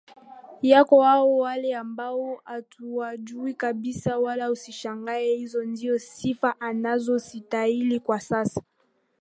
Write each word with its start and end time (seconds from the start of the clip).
yako 0.61 1.03
au 1.05 1.37
wale 1.39 1.75
ambao 1.75 2.35
hatuwajui 2.43 3.53
kabisa 3.53 4.17
Wala 4.19 4.51
usishangae 4.51 5.35
hizo 5.35 5.63
ndio 5.65 5.99
sifa 5.99 6.61
anazositahili 6.61 7.99
kwa 7.99 8.19
sasa 8.19 8.61